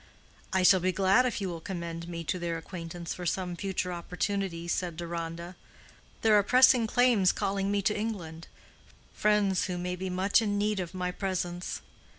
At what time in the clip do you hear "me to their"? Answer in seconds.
2.07-2.57